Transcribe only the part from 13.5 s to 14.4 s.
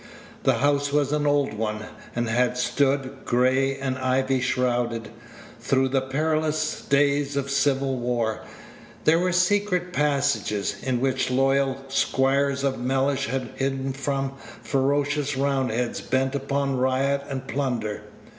hidden from